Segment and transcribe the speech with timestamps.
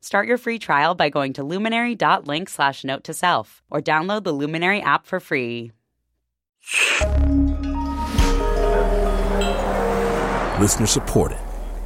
[0.00, 4.32] Start your free trial by going to luminary.link slash note to self or download the
[4.32, 5.72] Luminary app for free.
[10.60, 11.38] Listener supported.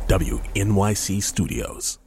[0.06, 1.98] WNYC Studios.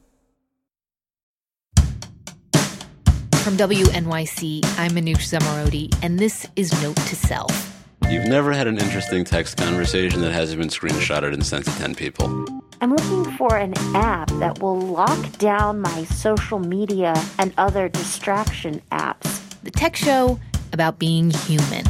[3.43, 7.72] From WNYC, I'm Manoush Zomorodi, and this is Note to Self.
[8.13, 11.95] You've never had an interesting text conversation that hasn't been screenshotted and sent to 10
[11.95, 12.45] people.
[12.79, 18.83] I'm looking for an app that will lock down my social media and other distraction
[18.91, 19.41] apps.
[19.63, 20.39] The tech show
[20.71, 21.85] about being human.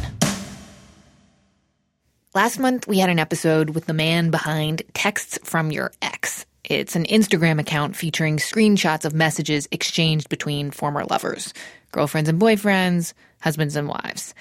[2.32, 6.46] Last month, we had an episode with the man behind Texts from Your Ex.
[6.64, 11.52] It's an Instagram account featuring screenshots of messages exchanged between former lovers,
[11.92, 14.34] girlfriends and boyfriends, husbands and wives.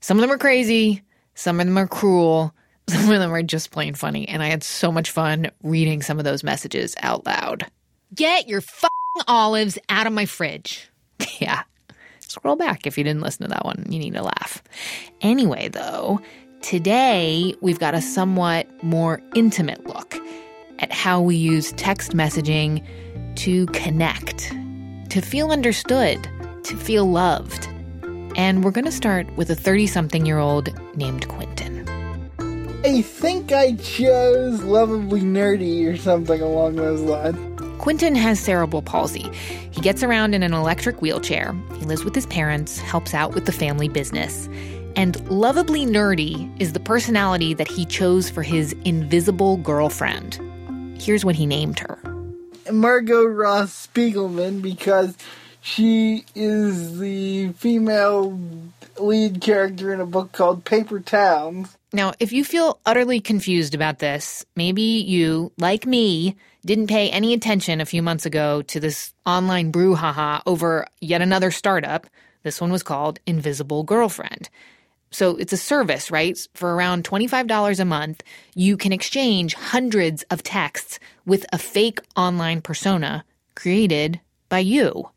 [0.00, 1.02] Some of them are crazy,
[1.34, 2.54] some of them are cruel,
[2.88, 6.18] some of them are just plain funny, and I had so much fun reading some
[6.18, 7.66] of those messages out loud.
[8.14, 8.90] Get your fucking
[9.28, 10.90] olives out of my fridge.
[11.38, 11.62] yeah.
[12.20, 13.84] Scroll back if you didn't listen to that one.
[13.88, 14.62] You need to laugh.
[15.20, 16.20] Anyway, though,
[16.62, 20.16] today we've got a somewhat more intimate look
[20.80, 22.84] at how we use text messaging
[23.36, 24.54] to connect,
[25.10, 26.28] to feel understood,
[26.64, 27.68] to feel loved.
[28.40, 31.86] And we're going to start with a 30 something year old named Quentin.
[32.86, 37.36] I think I chose Lovably Nerdy or something along those lines.
[37.82, 39.30] Quentin has cerebral palsy.
[39.72, 41.54] He gets around in an electric wheelchair.
[41.74, 44.48] He lives with his parents, helps out with the family business.
[44.96, 50.40] And Lovably Nerdy is the personality that he chose for his invisible girlfriend.
[50.98, 51.98] Here's what he named her
[52.72, 55.14] Margo Roth Spiegelman because
[55.60, 58.38] she is the female
[58.98, 61.76] lead character in a book called Paper Towns.
[61.92, 67.34] Now, if you feel utterly confused about this, maybe you, like me, didn't pay any
[67.34, 72.06] attention a few months ago to this online brouhaha over yet another startup.
[72.42, 74.48] This one was called Invisible Girlfriend.
[75.10, 76.38] So it's a service, right?
[76.54, 78.22] For around $25 a month,
[78.54, 83.24] you can exchange hundreds of texts with a fake online persona
[83.56, 85.10] created by you.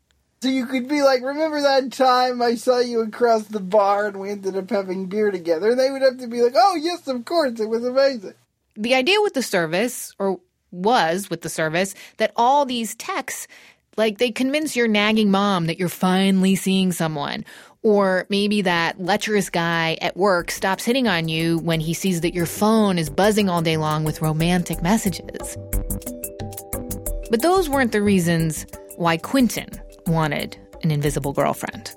[0.44, 4.20] So you could be like, remember that time I saw you across the bar and
[4.20, 5.70] we ended up having beer together?
[5.70, 8.34] And they would have to be like, oh, yes, of course, it was amazing.
[8.76, 10.38] The idea with the service, or
[10.70, 13.48] was with the service, that all these texts,
[13.96, 17.46] like they convince your nagging mom that you're finally seeing someone.
[17.82, 22.34] Or maybe that lecherous guy at work stops hitting on you when he sees that
[22.34, 25.56] your phone is buzzing all day long with romantic messages.
[27.30, 28.66] But those weren't the reasons
[28.96, 31.94] why Quentin wanted an invisible girlfriend.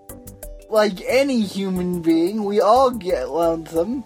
[0.70, 4.04] Like any human being, we all get lonesome.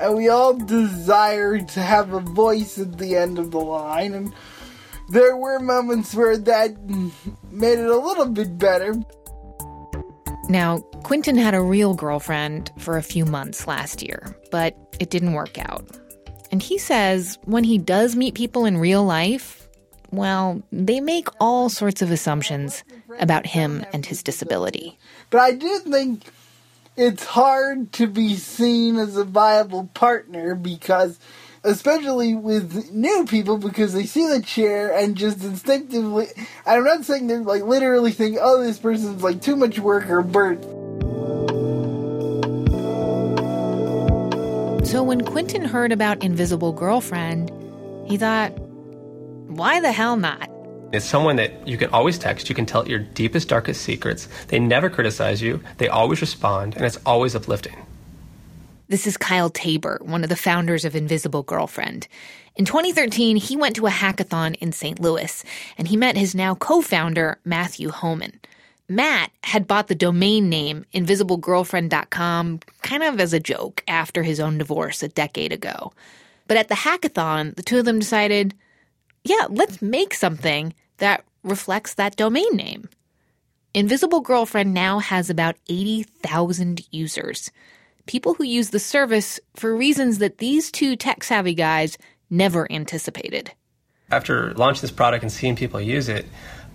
[0.00, 4.14] And we all desire to have a voice at the end of the line.
[4.14, 4.34] And
[5.08, 6.76] there were moments where that
[7.50, 8.94] made it a little bit better.
[10.48, 15.32] Now, Quentin had a real girlfriend for a few months last year, but it didn't
[15.32, 15.86] work out.
[16.50, 19.63] And he says when he does meet people in real life,
[20.10, 22.84] well, they make all sorts of assumptions
[23.18, 24.98] about him and his disability.
[25.30, 26.24] But I do think
[26.96, 31.18] it's hard to be seen as a viable partner because
[31.64, 36.26] especially with new people because they see the chair and just instinctively
[36.66, 40.22] I'm not saying they're like literally think, oh this person's like too much work or
[40.22, 40.62] burnt.
[44.86, 47.50] So when Quentin heard about Invisible Girlfriend,
[48.06, 48.52] he thought,
[49.48, 50.50] why the hell not?
[50.92, 54.28] It's someone that you can always text, you can tell your deepest, darkest secrets.
[54.48, 57.76] They never criticize you, they always respond, and it's always uplifting.
[58.88, 62.06] This is Kyle Tabor, one of the founders of Invisible Girlfriend.
[62.54, 65.00] In 2013, he went to a hackathon in St.
[65.00, 65.42] Louis,
[65.76, 68.38] and he met his now co-founder, Matthew Homann.
[68.88, 74.58] Matt had bought the domain name invisiblegirlfriend.com kind of as a joke after his own
[74.58, 75.92] divorce a decade ago.
[76.46, 78.54] But at the hackathon, the two of them decided,
[79.24, 82.88] yeah, let's make something that reflects that domain name.
[83.72, 87.50] Invisible Girlfriend now has about 80,000 users.
[88.06, 91.98] People who use the service for reasons that these two tech savvy guys
[92.30, 93.50] never anticipated.
[94.10, 96.26] After launching this product and seeing people use it,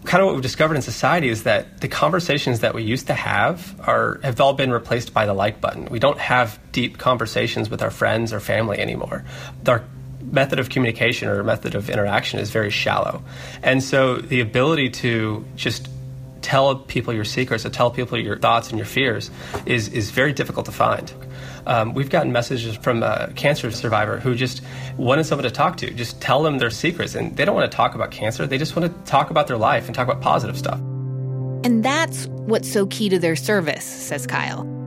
[0.04, 3.14] kind of what we've discovered in society is that the conversations that we used to
[3.14, 5.86] have are have all been replaced by the like button.
[5.86, 9.24] We don't have deep conversations with our friends or family anymore.
[9.68, 9.84] Our
[10.32, 13.24] method of communication or method of interaction is very shallow.
[13.64, 15.88] And so the ability to just
[16.42, 19.30] tell people your secrets, to tell people your thoughts and your fears
[19.66, 21.12] is, is very difficult to find.
[21.66, 24.62] Um, we've gotten messages from a cancer survivor who just
[24.98, 27.16] wanted someone to talk to, just tell them their secrets.
[27.16, 29.58] And they don't want to talk about cancer, they just want to talk about their
[29.58, 30.80] life and talk about positive stuff.
[31.64, 34.79] And that's what's so key to their service, says Kyle.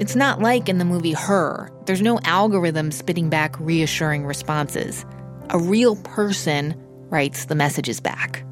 [0.00, 1.72] It's not like in the movie Her.
[1.86, 5.04] There's no algorithm spitting back reassuring responses.
[5.50, 6.76] A real person
[7.10, 8.44] writes the messages back.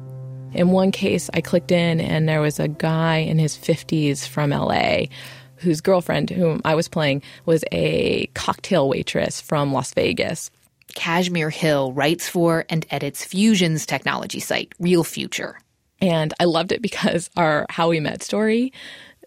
[0.53, 4.49] In one case, I clicked in and there was a guy in his 50s from
[4.49, 5.05] LA
[5.55, 10.51] whose girlfriend, whom I was playing, was a cocktail waitress from Las Vegas.
[10.95, 15.59] Kashmir Hill writes for and edits Fusion's technology site, Real Future.
[16.01, 18.73] And I loved it because our How We Met story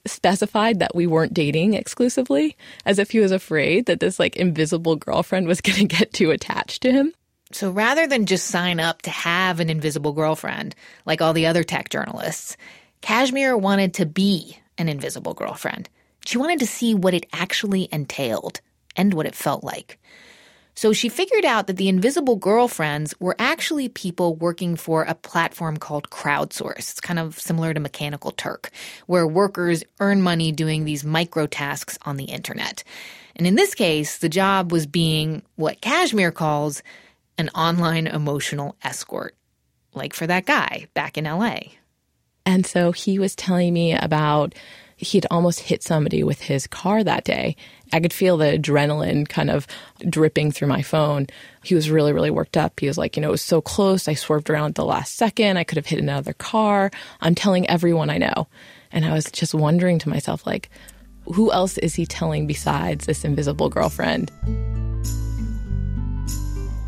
[0.06, 4.96] specified that we weren't dating exclusively, as if he was afraid that this like invisible
[4.96, 7.12] girlfriend was going to get too attached to him.
[7.52, 10.74] So rather than just sign up to have an invisible girlfriend,
[11.04, 12.56] like all the other tech journalists,
[13.00, 15.88] Kashmir wanted to be an invisible girlfriend.
[16.24, 18.60] She wanted to see what it actually entailed
[18.94, 19.98] and what it felt like.
[20.74, 25.76] So she figured out that the invisible girlfriends were actually people working for a platform
[25.76, 26.78] called Crowdsource.
[26.78, 28.70] It's kind of similar to Mechanical Turk,
[29.06, 32.82] where workers earn money doing these micro tasks on the internet.
[33.36, 36.82] And in this case, the job was being what Kashmir calls
[37.38, 39.34] an online emotional escort,
[39.94, 41.58] like for that guy back in LA.
[42.46, 44.54] And so he was telling me about
[45.00, 47.56] he'd almost hit somebody with his car that day.
[47.92, 49.66] I could feel the adrenaline kind of
[50.08, 51.26] dripping through my phone.
[51.64, 52.78] He was really, really worked up.
[52.78, 54.08] He was like, you know, it was so close.
[54.08, 55.56] I swerved around at the last second.
[55.56, 56.90] I could have hit another car.
[57.20, 58.46] I'm telling everyone I know.
[58.92, 60.68] And I was just wondering to myself, like,
[61.24, 64.30] who else is he telling besides this invisible girlfriend?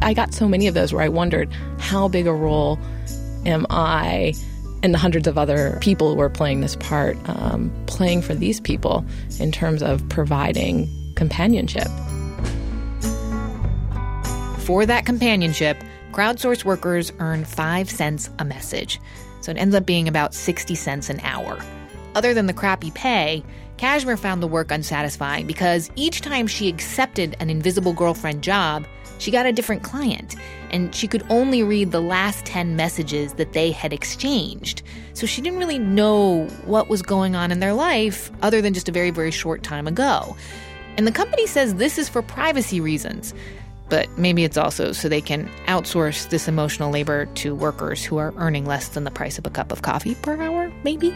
[0.03, 2.79] I got so many of those where I wondered how big a role
[3.47, 4.35] am I
[4.83, 8.61] and the hundreds of other people who are playing this part um, playing for these
[8.61, 9.05] people
[9.39, 11.89] in terms of providing companionship.
[14.59, 15.77] For that companionship,
[16.13, 19.01] crowdsource workers earn 5 cents a message.
[19.41, 21.59] So it ends up being about 60 cents an hour.
[22.15, 23.43] Other than the crappy pay,
[23.77, 28.87] Kashmir found the work unsatisfying because each time she accepted an invisible girlfriend job,
[29.23, 30.35] she got a different client,
[30.71, 34.83] and she could only read the last 10 messages that they had exchanged.
[35.15, 38.89] So she didn't really know what was going on in their life other than just
[38.89, 40.37] a very, very short time ago.
[40.97, 43.33] And the company says this is for privacy reasons.
[43.89, 48.35] But maybe it's also so they can outsource this emotional labor to workers who are
[48.39, 51.15] earning less than the price of a cup of coffee per hour, maybe?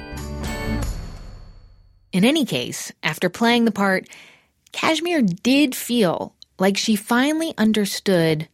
[2.12, 4.08] In any case, after playing the part,
[4.70, 8.48] Kashmir did feel like she finally understood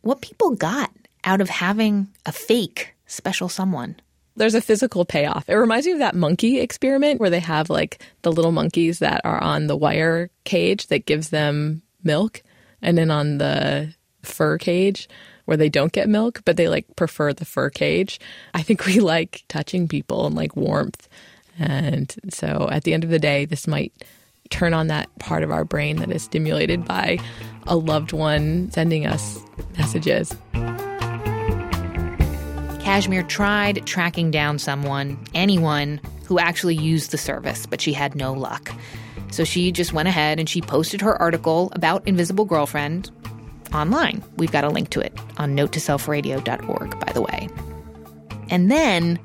[0.00, 0.90] what people got
[1.24, 3.96] out of having a fake special someone.
[4.36, 5.48] There's a physical payoff.
[5.48, 9.20] It reminds me of that monkey experiment where they have like the little monkeys that
[9.24, 12.42] are on the wire cage that gives them milk,
[12.80, 13.92] and then on the
[14.22, 15.08] fur cage
[15.44, 18.20] where they don't get milk, but they like prefer the fur cage.
[18.54, 21.08] I think we like touching people and like warmth.
[21.58, 23.92] And so at the end of the day, this might
[24.50, 27.18] turn on that part of our brain that is stimulated by
[27.66, 29.38] a loved one sending us
[29.76, 30.34] messages.
[32.80, 38.32] Kashmir tried tracking down someone, anyone, who actually used the service, but she had no
[38.32, 38.70] luck.
[39.30, 43.10] So she just went ahead and she posted her article about Invisible Girlfriend
[43.74, 44.22] online.
[44.36, 47.48] We've got a link to it on notetoselfradio.org, by the way.
[48.50, 49.18] And then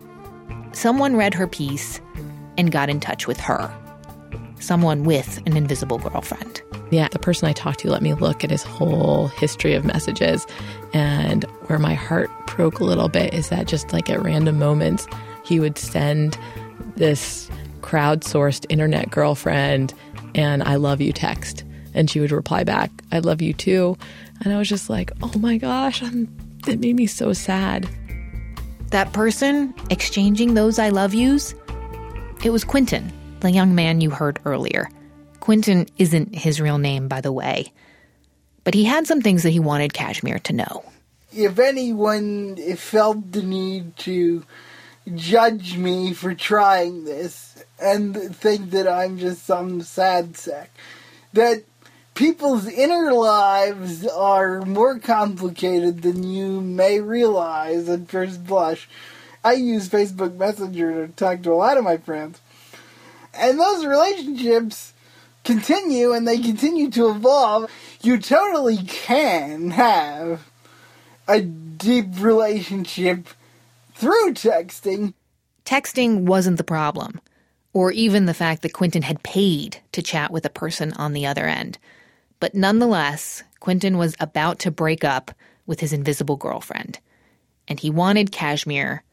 [0.74, 2.02] someone read her piece
[2.58, 3.74] and got in touch with her
[4.64, 6.62] someone with an invisible girlfriend.
[6.92, 10.46] Yeah, the person I talked to let me look at his whole history of messages.
[10.94, 15.08] And where my heart broke a little bit is that just like at random moments,
[15.44, 16.38] he would send
[16.96, 17.50] this
[17.82, 19.94] crowdsourced internet girlfriend
[20.36, 21.64] and I love you text.
[21.94, 23.98] And she would reply back, I love you too.
[24.44, 26.28] And I was just like, oh my gosh, I'm,
[26.68, 27.88] it made me so sad.
[28.90, 31.56] That person exchanging those I love yous,
[32.44, 33.12] it was Quentin
[33.44, 34.90] the young man you heard earlier.
[35.40, 37.72] Quentin isn't his real name, by the way.
[38.64, 40.86] But he had some things that he wanted Kashmir to know.
[41.36, 44.44] If anyone felt the need to
[45.14, 50.72] judge me for trying this and think that I'm just some sad sack,
[51.34, 51.64] that
[52.14, 58.88] people's inner lives are more complicated than you may realize at first blush
[59.46, 62.40] I use Facebook Messenger to talk to a lot of my friends.
[63.34, 64.94] And those relationships
[65.44, 67.70] continue and they continue to evolve.
[68.02, 70.48] You totally can have
[71.28, 73.28] a deep relationship
[73.96, 75.14] through texting.
[75.66, 77.22] Texting wasn't the problem,
[77.72, 81.26] or even the fact that Quentin had paid to chat with a person on the
[81.26, 81.78] other end.
[82.40, 85.32] But nonetheless, Quentin was about to break up
[85.66, 87.00] with his invisible girlfriend,
[87.68, 89.04] and he wanted Kashmir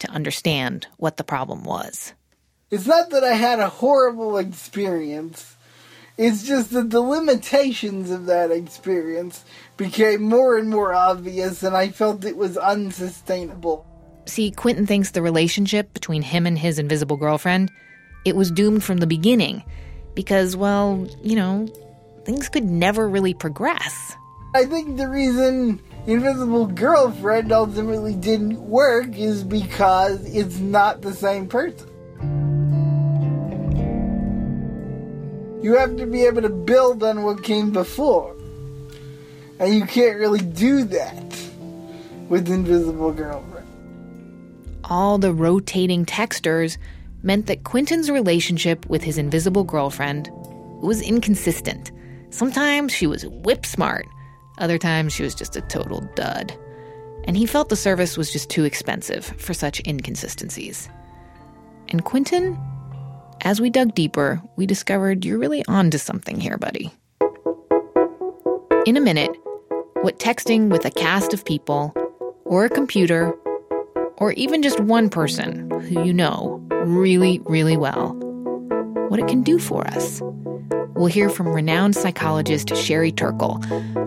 [0.00, 2.12] to understand what the problem was.
[2.74, 5.54] It's not that I had a horrible experience.
[6.18, 9.44] It's just that the limitations of that experience
[9.76, 13.86] became more and more obvious, and I felt it was unsustainable.
[14.26, 17.70] See, Quentin thinks the relationship between him and his invisible girlfriend,
[18.24, 19.62] it was doomed from the beginning
[20.16, 21.68] because, well, you know,
[22.24, 24.16] things could never really progress.
[24.56, 31.46] I think the reason Invisible Girlfriend ultimately didn't work is because it's not the same
[31.46, 31.92] person.
[35.64, 38.36] You have to be able to build on what came before.
[39.58, 41.38] And you can't really do that
[42.28, 43.66] with Invisible Girlfriend.
[44.84, 46.76] All the rotating texters
[47.22, 50.28] meant that Quentin's relationship with his invisible girlfriend
[50.82, 51.90] was inconsistent.
[52.28, 54.04] Sometimes she was whip smart,
[54.58, 56.54] other times she was just a total dud.
[57.24, 60.90] And he felt the service was just too expensive for such inconsistencies.
[61.88, 62.58] And Quentin,
[63.40, 66.92] as we dug deeper, we discovered you're really onto something here, buddy.
[68.86, 69.30] In a minute,
[70.02, 71.94] what texting with a cast of people,
[72.44, 73.32] or a computer,
[74.18, 78.12] or even just one person who you know really, really well,
[79.08, 80.20] what it can do for us.
[80.94, 83.62] We'll hear from renowned psychologist Sherry Turkle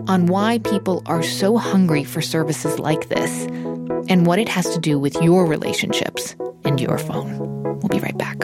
[0.08, 3.44] on why people are so hungry for services like this
[4.08, 7.38] and what it has to do with your relationships and your phone.
[7.80, 8.38] We'll be right back.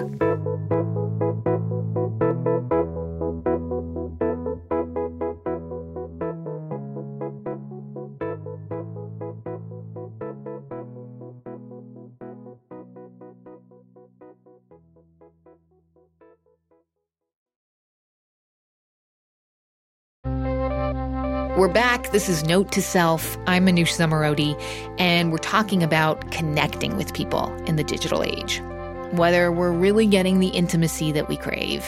[21.75, 22.13] Back.
[22.13, 23.37] This is Note to Self.
[23.49, 24.55] I'm Manoush Zomorodi,
[24.97, 28.63] and we're talking about connecting with people in the digital age.
[29.11, 31.85] Whether we're really getting the intimacy that we crave,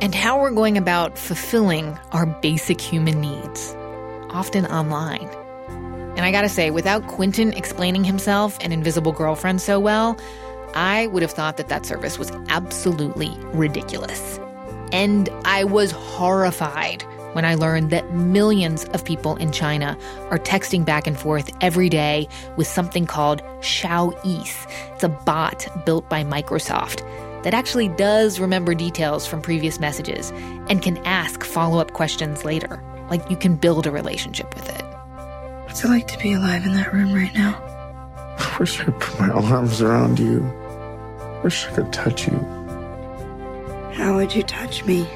[0.00, 3.76] and how we're going about fulfilling our basic human needs,
[4.30, 5.28] often online.
[6.16, 10.18] And I gotta say, without Quentin explaining himself and Invisible Girlfriend so well,
[10.74, 14.40] I would have thought that that service was absolutely ridiculous.
[14.92, 19.96] And I was horrified when I learned that millions of people in China
[20.30, 24.70] are texting back and forth every day with something called Xiaoice.
[24.94, 27.04] It's a bot built by Microsoft
[27.42, 30.30] that actually does remember details from previous messages
[30.68, 32.82] and can ask follow up questions later.
[33.08, 34.84] Like you can build a relationship with it.
[35.64, 37.54] What's it like to be alive in that room right now?
[38.38, 40.44] I wish I could put my arms around you.
[41.20, 42.38] I Wish I could touch you.
[43.94, 45.08] How would you touch me?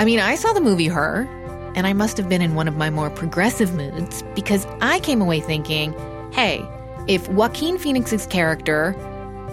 [0.00, 1.28] I mean, I saw the movie Her,
[1.74, 5.20] and I must have been in one of my more progressive moods because I came
[5.20, 5.92] away thinking,
[6.32, 6.66] hey,
[7.06, 8.94] if Joaquin Phoenix's character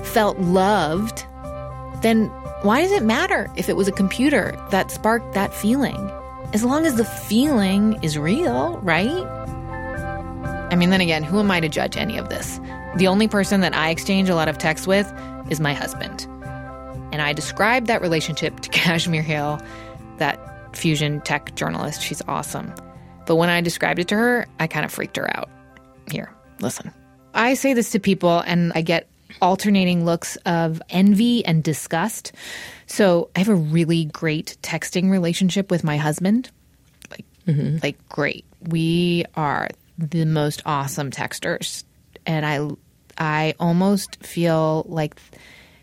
[0.05, 1.25] felt loved,
[2.01, 2.27] then
[2.61, 5.97] why does it matter if it was a computer that sparked that feeling?
[6.53, 9.25] As long as the feeling is real, right?
[10.71, 12.57] I mean, then again, who am I to judge any of this?
[12.95, 15.11] The only person that I exchange a lot of texts with
[15.49, 16.25] is my husband.
[17.11, 19.59] And I described that relationship to Kashmir Hill
[20.17, 22.01] that fusion tech journalist.
[22.01, 22.73] She's awesome.
[23.25, 25.49] But when I described it to her, I kind of freaked her out.
[26.11, 26.93] Here, listen.
[27.33, 29.09] I say this to people and I get
[29.41, 32.31] alternating looks of envy and disgust.
[32.85, 36.49] So I have a really great texting relationship with my husband.
[37.11, 37.77] Like, mm-hmm.
[37.83, 38.45] like great.
[38.61, 41.83] We are the most awesome texters.
[42.25, 42.67] And I
[43.17, 45.19] I almost feel like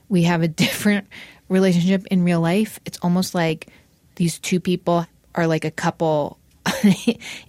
[0.08, 1.06] we have a different
[1.48, 2.80] relationship in real life.
[2.84, 3.68] It's almost like
[4.16, 6.38] these two people are like a couple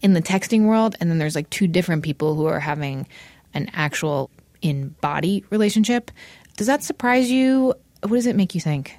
[0.02, 3.08] in the texting world, and then there's like two different people who are having
[3.54, 4.30] an actual
[4.62, 6.12] in body relationship.
[6.58, 7.74] Does that surprise you?
[8.02, 8.98] What does it make you think?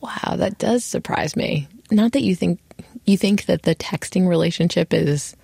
[0.00, 1.68] Wow, that does surprise me.
[1.90, 2.60] Not that you think
[3.04, 5.36] you think that the texting relationship is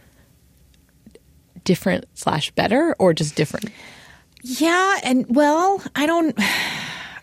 [1.65, 3.71] different slash better or just different.
[4.43, 6.39] Yeah, and well, I don't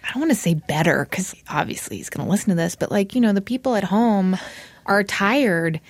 [0.08, 2.92] I don't want to say better because obviously he's going to listen to this, but
[2.92, 4.38] like, you know, the people at home
[4.86, 5.82] are tired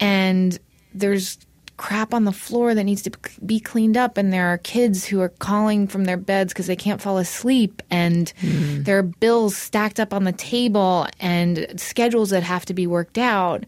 [0.00, 0.58] and
[0.92, 1.38] there's
[1.76, 3.12] crap on the floor that needs to
[3.46, 6.76] be cleaned up and there are kids who are calling from their beds because they
[6.76, 8.84] can't fall asleep and mm.
[8.84, 13.16] there are bills stacked up on the table and schedules that have to be worked
[13.16, 13.64] out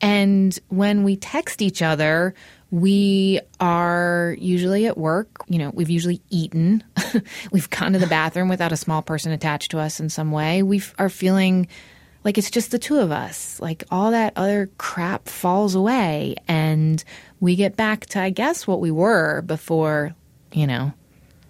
[0.00, 2.34] and when we text each other
[2.70, 6.82] we are usually at work you know we've usually eaten
[7.52, 10.62] we've gone to the bathroom without a small person attached to us in some way
[10.62, 11.68] we are feeling
[12.26, 13.60] like it's just the two of us.
[13.60, 17.02] Like all that other crap falls away and
[17.38, 20.12] we get back to, I guess, what we were before,
[20.52, 20.92] you know,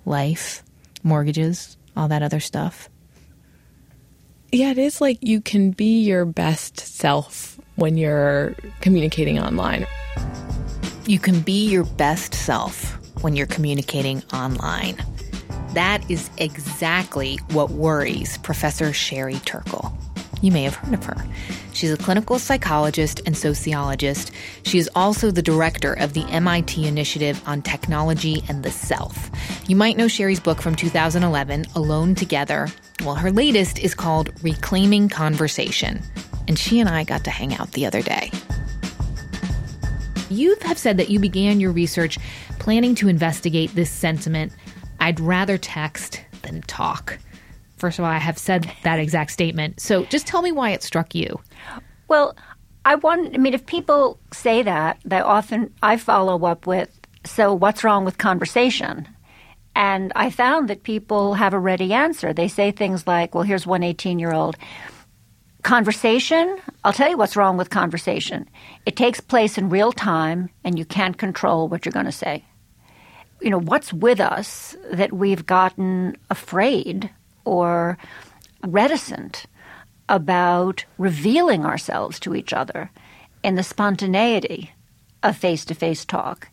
[0.05, 0.63] life,
[1.03, 2.91] mortgages, all that other stuff.
[4.53, 9.87] Yeah, it is like you can be your best self when you're communicating online.
[11.07, 14.97] You can be your best self when you're communicating online.
[15.75, 19.97] That is exactly what worries Professor Sherry Turkle.
[20.43, 21.17] You may have heard of her.
[21.73, 24.33] She's a clinical psychologist and sociologist.
[24.65, 29.31] She is also the director of the MIT Initiative on Technology and the Self.
[29.69, 32.67] You might know Sherry's book from 2011, Alone Together.
[33.05, 36.03] Well, her latest is called Reclaiming Conversation.
[36.49, 38.33] And she and I got to hang out the other day.
[40.29, 42.19] You have said that you began your research
[42.59, 44.53] planning to investigate this sentiment
[45.01, 47.19] I'd rather text than talk.
[47.77, 49.81] First of all, I have said that exact statement.
[49.81, 51.41] So just tell me why it struck you.
[52.09, 52.37] Well,
[52.85, 56.89] I want, I mean, if people say that, they often, I follow up with,
[57.25, 59.07] so what's wrong with conversation?
[59.75, 62.33] And I found that people have a ready answer.
[62.33, 64.57] They say things like, well, here's one 18 year old.
[65.63, 66.57] Conversation,
[66.87, 68.49] I'll tell you what's wrong with conversation.
[68.87, 72.45] It takes place in real time and you can't control what you're going to say.
[73.41, 77.11] You know, what's with us that we've gotten afraid
[77.45, 77.99] or
[78.65, 79.47] reticent
[80.09, 82.93] about revealing ourselves to each other
[83.43, 84.71] in the spontaneity
[85.25, 86.51] of face to face talk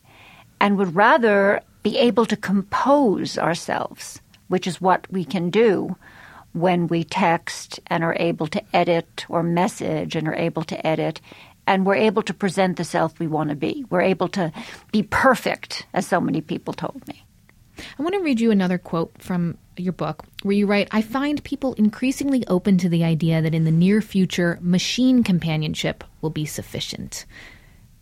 [0.59, 5.95] and would rather be able to compose ourselves, which is what we can do
[6.53, 11.19] when we text and are able to edit or message and are able to edit
[11.65, 13.85] and we're able to present the self we want to be.
[13.89, 14.51] We're able to
[14.91, 17.25] be perfect, as so many people told me.
[17.97, 21.43] I want to read you another quote from your book where you write I find
[21.43, 26.45] people increasingly open to the idea that in the near future, machine companionship will be
[26.45, 27.25] sufficient.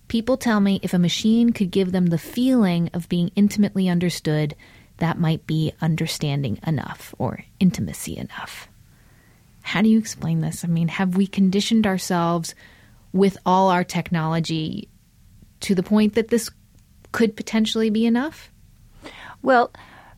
[0.07, 4.55] People tell me if a machine could give them the feeling of being intimately understood,
[5.01, 8.69] that might be understanding enough or intimacy enough.
[9.63, 10.63] How do you explain this?
[10.63, 12.55] I mean, have we conditioned ourselves
[13.11, 14.87] with all our technology
[15.61, 16.49] to the point that this
[17.11, 18.51] could potentially be enough?
[19.41, 19.71] Well,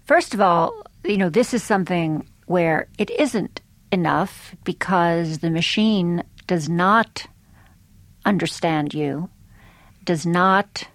[0.03, 6.23] first of all, you know, this is something where it isn't enough because the machine
[6.45, 7.25] does not
[8.25, 9.29] understand you,
[10.03, 10.87] does not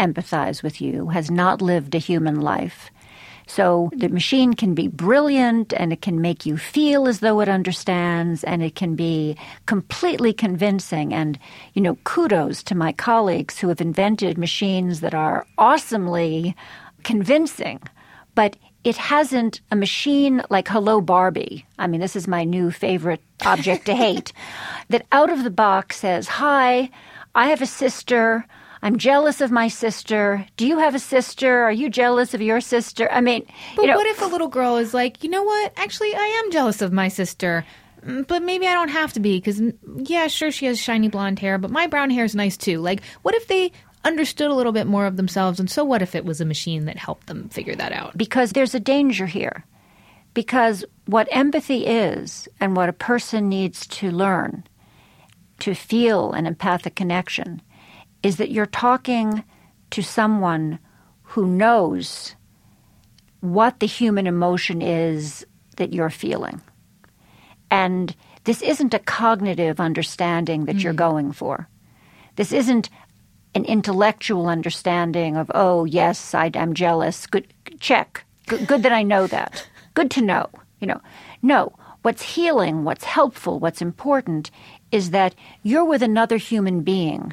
[0.00, 2.90] empathize with you, has not lived a human life.
[3.46, 7.48] So the machine can be brilliant and it can make you feel as though it
[7.48, 11.12] understands and it can be completely convincing.
[11.12, 11.38] And,
[11.74, 16.56] you know, kudos to my colleagues who have invented machines that are awesomely
[17.02, 17.80] convincing.
[18.34, 21.66] But it hasn't a machine like Hello Barbie.
[21.78, 24.32] I mean, this is my new favorite object to hate.
[24.88, 26.90] That out of the box says, Hi,
[27.34, 28.44] I have a sister.
[28.82, 30.46] I'm jealous of my sister.
[30.56, 31.62] Do you have a sister?
[31.62, 33.08] Are you jealous of your sister?
[33.10, 35.72] I mean, but you know, what if a little girl is like, you know what?
[35.76, 37.64] Actually, I am jealous of my sister.
[38.04, 39.76] Mm, but maybe I don't have to be because, mm,
[40.08, 42.80] yeah, sure, she has shiny blonde hair, but my brown hair is nice too.
[42.80, 43.70] Like, what if they
[44.04, 45.60] understood a little bit more of themselves.
[45.60, 48.16] And so, what if it was a machine that helped them figure that out?
[48.16, 49.64] Because there's a danger here.
[50.34, 54.64] Because what empathy is and what a person needs to learn
[55.60, 57.60] to feel an empathic connection
[58.22, 59.44] is that you're talking
[59.90, 60.78] to someone
[61.22, 62.34] who knows
[63.40, 65.44] what the human emotion is
[65.76, 66.60] that you're feeling.
[67.70, 70.82] And this isn't a cognitive understanding that mm.
[70.82, 71.68] you're going for.
[72.36, 72.88] This isn't
[73.54, 77.26] an intellectual understanding of, oh, yes, I, am jealous.
[77.26, 78.24] Good, check.
[78.46, 79.66] Good, good that I know that.
[79.94, 80.48] Good to know.
[80.80, 81.00] You know,
[81.42, 81.74] no.
[82.02, 84.50] What's healing, what's helpful, what's important
[84.90, 87.32] is that you're with another human being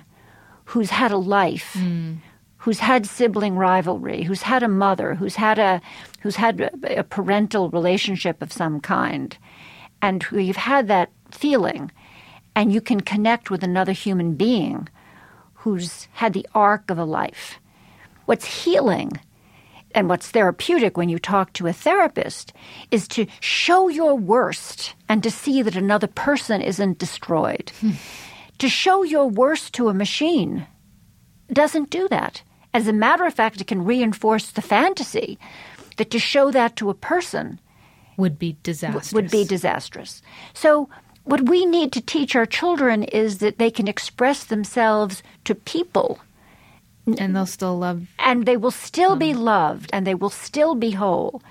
[0.70, 2.18] who's had a life, mm.
[2.58, 5.82] who's had sibling rivalry, who's had a mother, who's had a
[6.22, 9.36] who's had a, a parental relationship of some kind,
[10.00, 11.92] and who you've had that feeling,
[12.54, 14.88] and you can connect with another human being
[15.56, 17.60] who's had the arc of a life.
[18.26, 19.14] What's healing
[19.96, 22.54] and what's therapeutic when you talk to a therapist
[22.92, 27.72] is to show your worst and to see that another person isn't destroyed.
[28.60, 30.68] to show your worst to a machine
[31.52, 32.44] doesn't do that.
[32.74, 35.40] As a matter of fact, it can reinforce the fantasy
[35.98, 37.60] that to show that to a person
[38.18, 39.14] would be disastrous.
[39.14, 40.22] would be disastrous.
[40.54, 40.90] So
[41.24, 46.20] what we need to teach our children is that they can express themselves to people
[47.18, 50.92] and they'll still love and they will still be loved and they will still be
[50.92, 51.42] whole.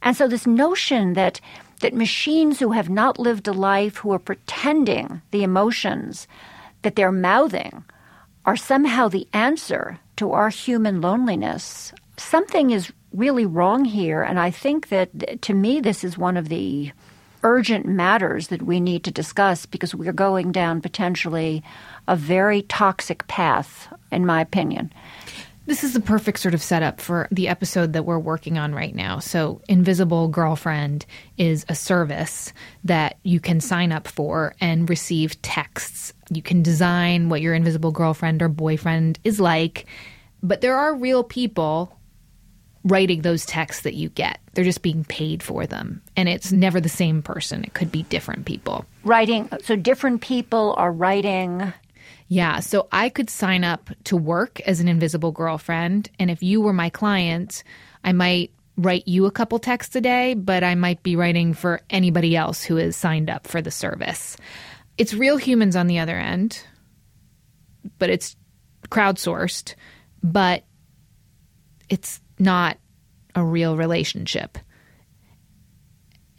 [0.00, 1.40] And so this notion that
[1.80, 6.28] that machines who have not lived a life who are pretending the emotions
[6.82, 7.84] that they're mouthing
[8.44, 11.92] are somehow the answer to our human loneliness.
[12.16, 16.48] Something is really wrong here and I think that to me this is one of
[16.48, 16.92] the
[17.42, 21.62] urgent matters that we need to discuss because we're going down potentially
[22.08, 24.92] a very toxic path in my opinion.
[25.64, 28.94] This is the perfect sort of setup for the episode that we're working on right
[28.94, 29.20] now.
[29.20, 31.06] So, Invisible Girlfriend
[31.38, 32.52] is a service
[32.84, 36.12] that you can sign up for and receive texts.
[36.30, 39.86] You can design what your invisible girlfriend or boyfriend is like,
[40.42, 41.96] but there are real people
[42.84, 44.40] writing those texts that you get.
[44.54, 46.02] They're just being paid for them.
[46.16, 48.84] And it's never the same person, it could be different people.
[49.04, 51.72] Writing, so different people are writing
[52.32, 52.60] yeah.
[52.60, 56.08] So I could sign up to work as an invisible girlfriend.
[56.18, 57.62] And if you were my client,
[58.02, 61.82] I might write you a couple texts a day, but I might be writing for
[61.90, 64.38] anybody else who is signed up for the service.
[64.96, 66.64] It's real humans on the other end,
[67.98, 68.34] but it's
[68.88, 69.74] crowdsourced,
[70.22, 70.64] but
[71.90, 72.78] it's not
[73.34, 74.56] a real relationship.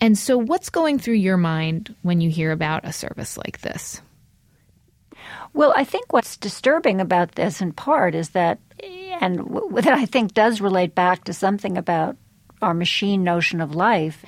[0.02, 4.02] And so, what's going through your mind when you hear about a service like this?
[5.54, 8.60] Well, I think what's disturbing about this in part is that,
[9.22, 9.40] and
[9.76, 12.18] that I think does relate back to something about
[12.62, 14.26] our machine notion of life,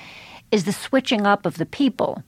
[0.52, 2.24] is the switching up of the people.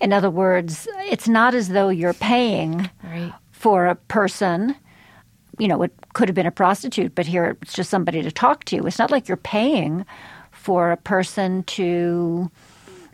[0.00, 3.32] In other words, it's not as though you're paying right.
[3.52, 4.74] for a person.
[5.60, 8.64] You know, it could have been a prostitute, but here it's just somebody to talk
[8.64, 8.84] to.
[8.86, 10.04] It's not like you're paying
[10.50, 12.50] for a person to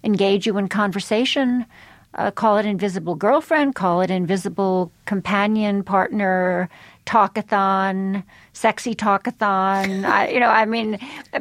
[0.02, 1.66] engage you in conversation
[2.14, 6.68] uh, call it invisible girlfriend, call it invisible companion, partner,
[7.06, 10.04] talkathon, sexy talkathon.
[10.08, 10.98] I, you know, I mean,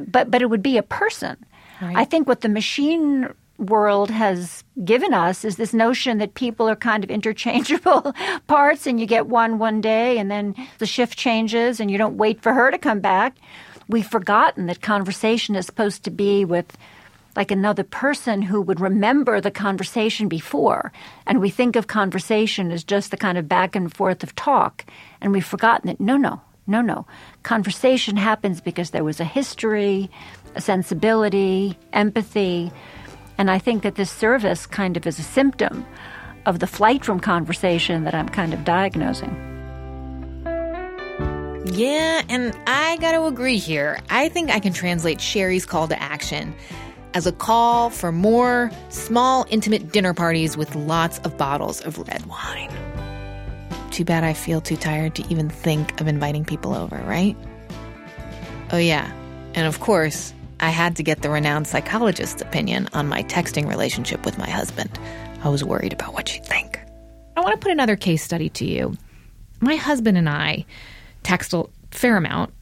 [0.08, 1.38] but but it would be a person.
[1.82, 1.96] Right.
[1.96, 6.76] I think what the machine world has given us is this notion that people are
[6.76, 8.14] kind of interchangeable
[8.48, 12.18] parts and you get one one day and then the shift changes and you don't
[12.18, 13.36] wait for her to come back.
[13.90, 16.78] We've forgotten that conversation is supposed to be with
[17.38, 20.92] like another person who would remember the conversation before.
[21.28, 24.84] And we think of conversation as just the kind of back and forth of talk.
[25.22, 27.06] And we've forgotten that no, no, no, no.
[27.44, 30.10] Conversation happens because there was a history,
[30.56, 32.72] a sensibility, empathy.
[33.38, 35.86] And I think that this service kind of is a symptom
[36.48, 39.36] of the flight from conversation that I'm kind of diagnosing.
[41.68, 44.00] Yeah, and I got to agree here.
[44.10, 46.56] I think I can translate Sherry's call to action
[47.18, 52.24] as a call for more small, intimate dinner parties with lots of bottles of red
[52.28, 52.70] wine.
[53.90, 57.36] Too bad I feel too tired to even think of inviting people over, right?
[58.72, 59.12] Oh, yeah.
[59.56, 64.24] And of course, I had to get the renowned psychologist's opinion on my texting relationship
[64.24, 65.00] with my husband.
[65.44, 66.80] I was worried about what she'd think.
[67.36, 68.96] I want to put another case study to you.
[69.60, 70.66] My husband and I
[71.24, 72.54] text a fair amount,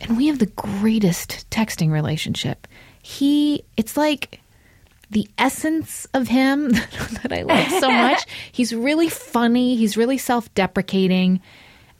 [0.00, 2.68] and we have the greatest texting relationship
[3.06, 4.40] he it's like
[5.10, 6.70] the essence of him
[7.22, 8.26] that I love so much.
[8.52, 11.40] he's really funny, he's really self-deprecating.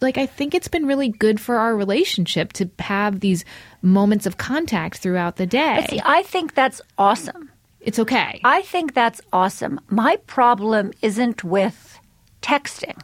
[0.00, 3.44] Like I think it's been really good for our relationship to have these
[3.82, 5.86] moments of contact throughout the day.
[5.88, 7.52] See, I think that's awesome.
[7.80, 8.40] It's okay.
[8.42, 9.78] I think that's awesome.
[9.88, 12.00] My problem isn't with
[12.42, 13.00] texting.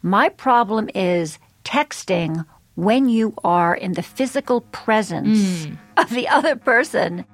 [0.00, 5.76] My problem is texting when you are in the physical presence mm.
[5.96, 7.24] of the other person.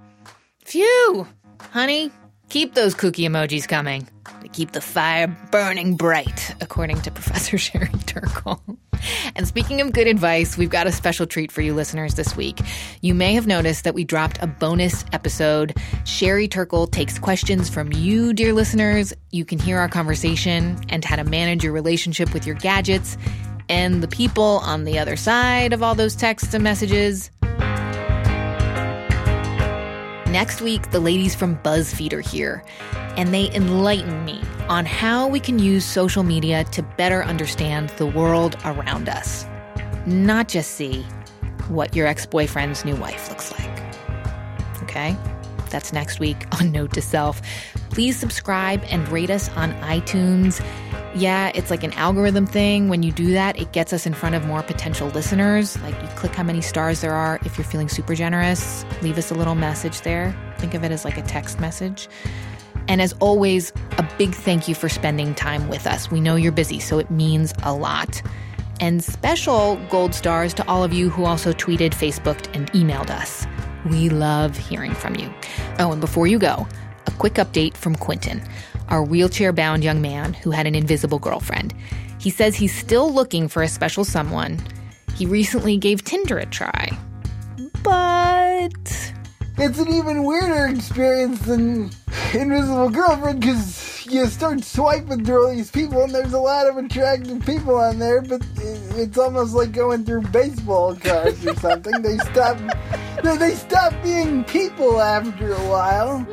[0.65, 1.27] Phew!
[1.73, 2.11] Honey,
[2.49, 4.09] keep those cookie emojis coming.
[4.43, 8.63] They keep the fire burning bright, according to Professor Sherry Turkle.
[9.37, 12.61] And speaking of good advice, we've got a special treat for you listeners this week.
[13.01, 15.77] You may have noticed that we dropped a bonus episode.
[16.05, 19.13] Sherry Turkle takes questions from you, dear listeners.
[19.31, 23.17] You can hear our conversation and how to manage your relationship with your gadgets
[23.69, 27.31] and the people on the other side of all those texts and messages.
[30.31, 32.63] Next week, the ladies from BuzzFeed are here,
[33.17, 38.07] and they enlighten me on how we can use social media to better understand the
[38.07, 39.47] world around us.
[40.07, 41.03] Not just see
[41.69, 43.83] what your ex boyfriend's new wife looks like.
[44.83, 45.17] Okay?
[45.71, 47.41] That's next week on Note to Self.
[47.91, 50.63] Please subscribe and rate us on iTunes.
[51.15, 52.89] Yeah, it's like an algorithm thing.
[52.89, 55.81] When you do that, it gets us in front of more potential listeners.
[55.83, 57.39] Like you click how many stars there are.
[57.45, 60.37] If you're feeling super generous, leave us a little message there.
[60.59, 62.09] Think of it as like a text message.
[62.89, 66.11] And as always, a big thank you for spending time with us.
[66.11, 68.23] We know you're busy, so it means a lot.
[68.81, 73.47] And special gold stars to all of you who also tweeted, Facebooked, and emailed us.
[73.91, 75.33] We love hearing from you.
[75.79, 76.67] Oh, and before you go,
[77.09, 78.43] a quick update from Quentin,
[78.89, 81.75] our wheelchair bound young man who had an invisible girlfriend.
[82.21, 84.61] He says he's still looking for a special someone.
[85.17, 86.91] He recently gave Tinder a try.
[87.83, 89.13] But.
[89.57, 91.91] It's an even weirder experience than
[92.35, 96.77] Invisible Girlfriend because you start swiping through all these people and there's a lot of
[96.77, 102.03] attractive people on there, but it's almost like going through baseball cards or something.
[102.03, 102.59] they stop,
[103.25, 106.27] they stop being people after a while.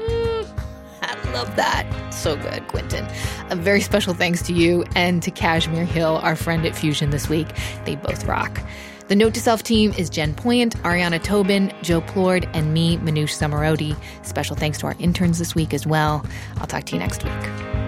[1.36, 1.86] Love that.
[2.14, 3.06] So good, Quentin.
[3.50, 7.28] A very special thanks to you and to Kashmir Hill, our friend at Fusion this
[7.28, 7.50] week.
[7.84, 8.62] They both rock.
[9.10, 13.36] The Note to Self team is Jen Poyant, Ariana Tobin, Joe Plourde, and me, Manoush
[13.36, 13.98] Zomorodi.
[14.26, 16.26] Special thanks to our interns this week as well.
[16.56, 17.85] I'll talk to you next week.